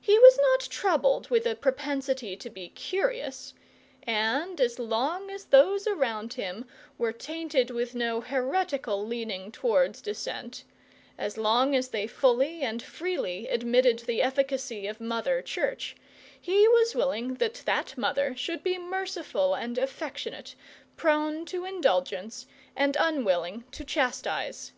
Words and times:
He 0.00 0.16
was 0.16 0.38
not 0.40 0.60
troubled 0.70 1.28
with 1.28 1.44
a 1.44 1.56
propensity 1.56 2.36
to 2.36 2.48
be 2.48 2.68
curious, 2.68 3.52
and 4.04 4.60
as 4.60 4.78
long 4.78 5.28
as 5.28 5.46
those 5.46 5.88
around 5.88 6.34
him 6.34 6.68
were 6.98 7.10
tainted 7.12 7.70
with 7.72 7.92
no 7.92 8.20
heretical 8.20 9.04
leaning 9.04 9.50
towards 9.50 10.00
dissent, 10.00 10.62
as 11.18 11.36
long 11.36 11.74
as 11.74 11.88
they 11.88 12.06
fully 12.06 12.62
and 12.62 12.80
freely 12.80 13.48
admitted 13.48 13.98
the 13.98 14.22
efficacy 14.22 14.86
of 14.86 15.00
Mother 15.00 15.42
Church, 15.42 15.96
he 16.40 16.68
was 16.68 16.94
willing 16.94 17.34
that 17.42 17.64
that 17.66 17.98
mother 17.98 18.36
should 18.36 18.62
be 18.62 18.78
merciful 18.78 19.54
and 19.54 19.78
affectionate, 19.78 20.54
prone 20.96 21.44
to 21.46 21.64
indulgence, 21.64 22.46
and 22.76 22.96
unwilling 23.00 23.64
to 23.72 23.84
chastise. 23.84 24.70